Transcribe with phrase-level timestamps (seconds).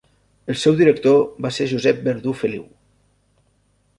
[0.53, 2.65] El seu director va ser Josep Verdú Feliu.